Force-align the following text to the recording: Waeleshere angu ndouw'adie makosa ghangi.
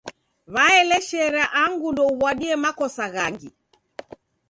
Waeleshere 0.55 1.41
angu 1.61 1.87
ndouw'adie 1.93 2.55
makosa 2.63 3.05
ghangi. 3.13 3.49